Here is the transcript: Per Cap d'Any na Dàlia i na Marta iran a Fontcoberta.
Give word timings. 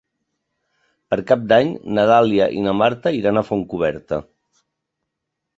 Per 1.13 1.19
Cap 1.31 1.43
d'Any 1.51 1.69
na 1.97 2.05
Dàlia 2.13 2.49
i 2.61 2.65
na 2.69 2.73
Marta 2.79 3.15
iran 3.21 3.41
a 3.41 3.45
Fontcoberta. 3.51 4.23